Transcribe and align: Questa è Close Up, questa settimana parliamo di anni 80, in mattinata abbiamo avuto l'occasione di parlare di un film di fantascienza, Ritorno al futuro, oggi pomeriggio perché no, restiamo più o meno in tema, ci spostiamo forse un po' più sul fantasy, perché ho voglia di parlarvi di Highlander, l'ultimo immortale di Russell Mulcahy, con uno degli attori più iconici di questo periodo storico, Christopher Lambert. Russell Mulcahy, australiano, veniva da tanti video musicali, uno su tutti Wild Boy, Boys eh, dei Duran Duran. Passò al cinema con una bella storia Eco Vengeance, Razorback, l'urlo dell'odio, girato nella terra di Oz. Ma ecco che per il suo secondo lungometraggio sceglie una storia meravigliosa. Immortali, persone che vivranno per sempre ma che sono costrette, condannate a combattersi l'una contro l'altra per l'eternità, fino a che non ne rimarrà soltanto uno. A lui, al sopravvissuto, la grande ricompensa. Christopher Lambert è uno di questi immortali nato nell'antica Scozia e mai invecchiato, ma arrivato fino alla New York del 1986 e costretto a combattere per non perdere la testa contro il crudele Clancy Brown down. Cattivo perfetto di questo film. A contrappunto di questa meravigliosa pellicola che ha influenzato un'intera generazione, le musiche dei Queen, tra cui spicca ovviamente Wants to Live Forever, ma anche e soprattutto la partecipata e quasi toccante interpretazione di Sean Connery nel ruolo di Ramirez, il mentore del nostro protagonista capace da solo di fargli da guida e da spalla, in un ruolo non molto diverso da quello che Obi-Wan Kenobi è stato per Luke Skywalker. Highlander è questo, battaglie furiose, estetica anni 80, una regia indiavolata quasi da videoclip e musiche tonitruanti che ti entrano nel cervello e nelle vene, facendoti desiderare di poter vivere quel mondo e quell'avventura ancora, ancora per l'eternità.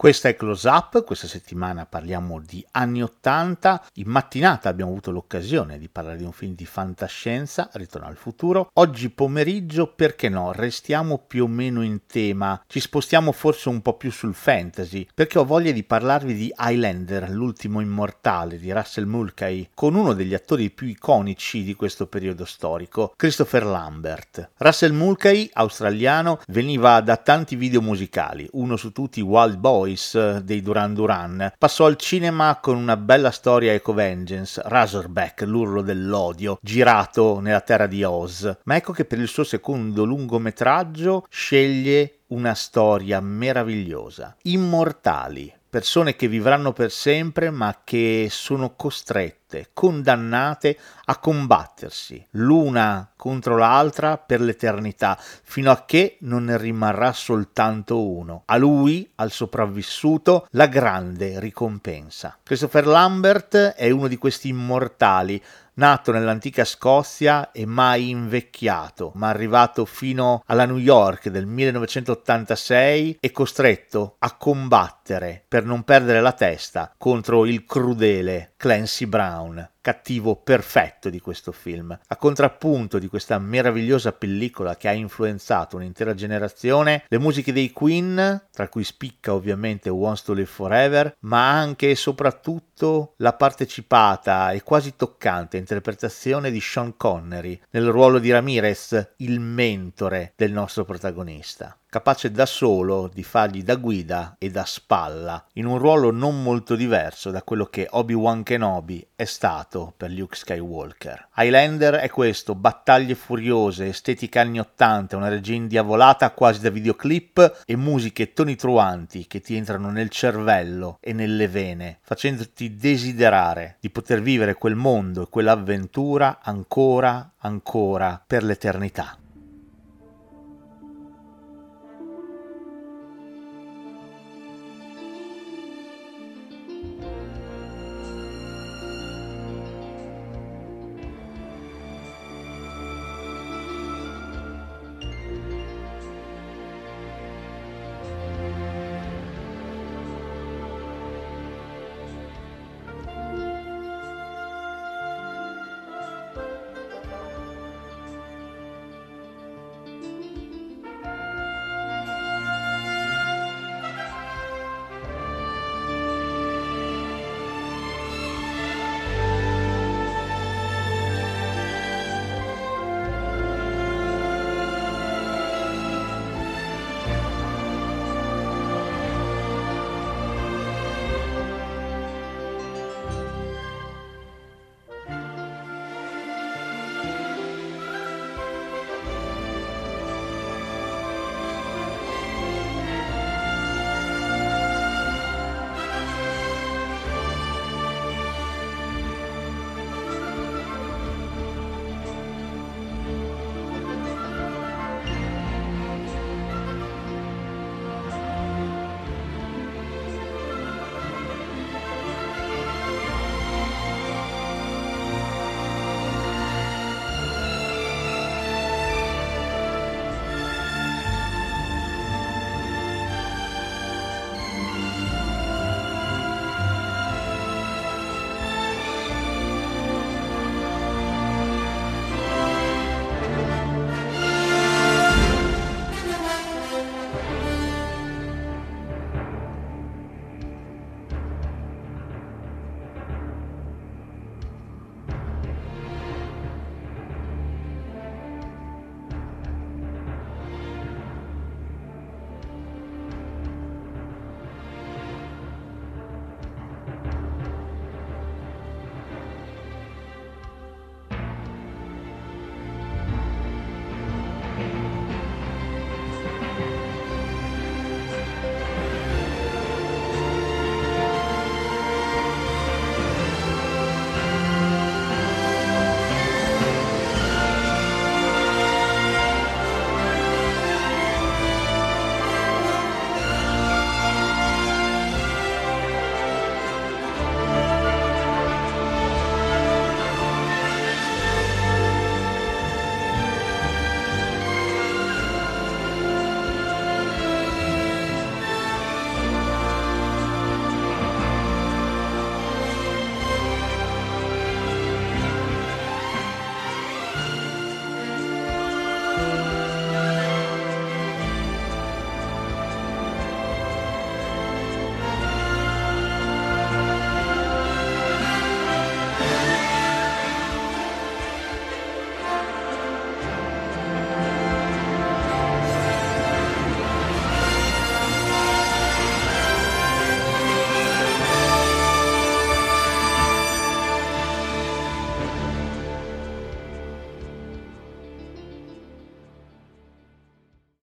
Questa 0.00 0.28
è 0.28 0.36
Close 0.36 0.68
Up, 0.68 1.02
questa 1.02 1.26
settimana 1.26 1.84
parliamo 1.84 2.38
di 2.38 2.64
anni 2.70 3.02
80, 3.02 3.86
in 3.94 4.06
mattinata 4.06 4.68
abbiamo 4.68 4.92
avuto 4.92 5.10
l'occasione 5.10 5.76
di 5.76 5.88
parlare 5.88 6.18
di 6.18 6.22
un 6.22 6.30
film 6.30 6.54
di 6.54 6.66
fantascienza, 6.66 7.68
Ritorno 7.72 8.06
al 8.06 8.14
futuro, 8.14 8.70
oggi 8.74 9.10
pomeriggio 9.10 9.88
perché 9.88 10.28
no, 10.28 10.52
restiamo 10.52 11.18
più 11.18 11.42
o 11.42 11.48
meno 11.48 11.82
in 11.82 12.02
tema, 12.06 12.62
ci 12.68 12.78
spostiamo 12.78 13.32
forse 13.32 13.70
un 13.70 13.82
po' 13.82 13.94
più 13.94 14.12
sul 14.12 14.34
fantasy, 14.34 15.04
perché 15.12 15.40
ho 15.40 15.44
voglia 15.44 15.72
di 15.72 15.82
parlarvi 15.82 16.32
di 16.32 16.54
Highlander, 16.56 17.28
l'ultimo 17.30 17.80
immortale 17.80 18.56
di 18.56 18.70
Russell 18.70 19.06
Mulcahy, 19.06 19.70
con 19.74 19.96
uno 19.96 20.12
degli 20.12 20.32
attori 20.32 20.70
più 20.70 20.86
iconici 20.86 21.64
di 21.64 21.74
questo 21.74 22.06
periodo 22.06 22.44
storico, 22.44 23.14
Christopher 23.16 23.66
Lambert. 23.66 24.50
Russell 24.58 24.92
Mulcahy, 24.92 25.50
australiano, 25.54 26.38
veniva 26.46 27.00
da 27.00 27.16
tanti 27.16 27.56
video 27.56 27.82
musicali, 27.82 28.48
uno 28.52 28.76
su 28.76 28.92
tutti 28.92 29.20
Wild 29.20 29.56
Boy, 29.56 29.86
Boys 29.88 30.14
eh, 30.14 30.40
dei 30.44 30.60
Duran 30.60 30.92
Duran. 30.92 31.52
Passò 31.56 31.86
al 31.86 31.96
cinema 31.96 32.58
con 32.60 32.76
una 32.76 32.96
bella 32.96 33.30
storia 33.30 33.72
Eco 33.72 33.94
Vengeance, 33.94 34.60
Razorback, 34.64 35.42
l'urlo 35.42 35.80
dell'odio, 35.80 36.58
girato 36.60 37.40
nella 37.40 37.62
terra 37.62 37.86
di 37.86 38.04
Oz. 38.04 38.58
Ma 38.64 38.76
ecco 38.76 38.92
che 38.92 39.06
per 39.06 39.18
il 39.18 39.28
suo 39.28 39.44
secondo 39.44 40.04
lungometraggio 40.04 41.24
sceglie 41.30 42.18
una 42.28 42.54
storia 42.54 43.20
meravigliosa. 43.20 44.36
Immortali, 44.42 45.50
persone 45.70 46.16
che 46.16 46.28
vivranno 46.28 46.72
per 46.72 46.90
sempre 46.90 47.50
ma 47.50 47.80
che 47.84 48.28
sono 48.30 48.74
costrette, 48.74 49.37
condannate 49.72 50.78
a 51.06 51.18
combattersi 51.18 52.26
l'una 52.32 53.10
contro 53.16 53.56
l'altra 53.56 54.16
per 54.16 54.40
l'eternità, 54.40 55.18
fino 55.18 55.70
a 55.70 55.84
che 55.84 56.18
non 56.20 56.44
ne 56.44 56.56
rimarrà 56.56 57.12
soltanto 57.12 58.06
uno. 58.06 58.42
A 58.46 58.56
lui, 58.56 59.10
al 59.16 59.32
sopravvissuto, 59.32 60.46
la 60.50 60.66
grande 60.66 61.40
ricompensa. 61.40 62.38
Christopher 62.42 62.86
Lambert 62.86 63.56
è 63.56 63.90
uno 63.90 64.06
di 64.06 64.16
questi 64.16 64.48
immortali 64.48 65.42
nato 65.78 66.12
nell'antica 66.12 66.64
Scozia 66.64 67.52
e 67.52 67.64
mai 67.64 68.10
invecchiato, 68.10 69.12
ma 69.14 69.28
arrivato 69.28 69.84
fino 69.84 70.42
alla 70.46 70.66
New 70.66 70.76
York 70.76 71.28
del 71.28 71.46
1986 71.46 73.18
e 73.20 73.30
costretto 73.30 74.16
a 74.18 74.34
combattere 74.36 75.44
per 75.46 75.64
non 75.64 75.84
perdere 75.84 76.20
la 76.20 76.32
testa 76.32 76.92
contro 76.98 77.46
il 77.46 77.64
crudele 77.64 78.54
Clancy 78.56 79.06
Brown 79.06 79.37
down. 79.38 79.68
Cattivo 79.80 80.36
perfetto 80.36 81.10
di 81.10 81.20
questo 81.20 81.52
film. 81.52 81.98
A 82.06 82.16
contrappunto 82.16 82.98
di 82.98 83.08
questa 83.08 83.38
meravigliosa 83.38 84.12
pellicola 84.12 84.76
che 84.76 84.88
ha 84.88 84.92
influenzato 84.92 85.76
un'intera 85.76 86.14
generazione, 86.14 87.04
le 87.08 87.18
musiche 87.18 87.52
dei 87.52 87.72
Queen, 87.72 88.46
tra 88.50 88.68
cui 88.68 88.84
spicca 88.84 89.34
ovviamente 89.34 89.88
Wants 89.88 90.22
to 90.22 90.32
Live 90.32 90.46
Forever, 90.46 91.16
ma 91.20 91.50
anche 91.50 91.90
e 91.90 91.94
soprattutto 91.94 93.14
la 93.16 93.32
partecipata 93.32 94.52
e 94.52 94.62
quasi 94.62 94.94
toccante 94.96 95.56
interpretazione 95.56 96.50
di 96.50 96.60
Sean 96.60 96.96
Connery 96.96 97.60
nel 97.70 97.86
ruolo 97.86 98.18
di 98.18 98.30
Ramirez, 98.30 99.14
il 99.18 99.40
mentore 99.40 100.32
del 100.36 100.52
nostro 100.52 100.84
protagonista 100.84 101.78
capace 101.90 102.30
da 102.30 102.44
solo 102.44 103.10
di 103.12 103.22
fargli 103.22 103.62
da 103.62 103.76
guida 103.76 104.36
e 104.38 104.50
da 104.50 104.64
spalla, 104.66 105.42
in 105.54 105.64
un 105.64 105.78
ruolo 105.78 106.10
non 106.10 106.42
molto 106.42 106.76
diverso 106.76 107.30
da 107.30 107.42
quello 107.42 107.64
che 107.66 107.86
Obi-Wan 107.90 108.42
Kenobi 108.42 109.06
è 109.16 109.24
stato 109.24 109.67
per 109.96 110.10
Luke 110.10 110.34
Skywalker. 110.34 111.28
Highlander 111.36 111.94
è 111.96 112.08
questo, 112.08 112.54
battaglie 112.54 113.14
furiose, 113.14 113.88
estetica 113.88 114.40
anni 114.40 114.58
80, 114.58 115.16
una 115.16 115.28
regia 115.28 115.54
indiavolata 115.54 116.30
quasi 116.30 116.60
da 116.60 116.70
videoclip 116.70 117.62
e 117.66 117.76
musiche 117.76 118.32
tonitruanti 118.32 119.26
che 119.26 119.40
ti 119.40 119.56
entrano 119.56 119.90
nel 119.90 120.08
cervello 120.08 120.98
e 121.00 121.12
nelle 121.12 121.48
vene, 121.48 121.98
facendoti 122.00 122.76
desiderare 122.76 123.76
di 123.80 123.90
poter 123.90 124.22
vivere 124.22 124.54
quel 124.54 124.74
mondo 124.74 125.22
e 125.22 125.28
quell'avventura 125.28 126.38
ancora, 126.42 127.32
ancora 127.38 128.22
per 128.26 128.42
l'eternità. 128.42 129.18